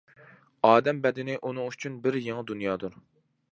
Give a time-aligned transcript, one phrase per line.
[0.69, 3.01] ئادەم بەدىنى ئۇنىڭ ئۈچۈن بىر يېڭى دۇنيادۇر.